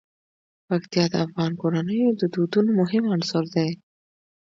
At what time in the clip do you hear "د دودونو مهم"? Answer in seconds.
2.21-3.03